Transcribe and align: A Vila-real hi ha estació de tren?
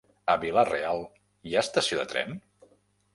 A 0.33 0.35
Vila-real 0.43 1.03
hi 1.49 1.53
ha 1.59 1.63
estació 1.67 1.99
de 2.01 2.07
tren? 2.15 2.33